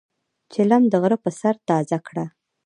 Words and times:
چیلم 0.51 0.83
د 0.89 0.93
غرۀ 1.01 1.17
پۀ 1.23 1.31
سر 1.39 1.55
تازه 1.67 1.97
کړه. 2.07 2.25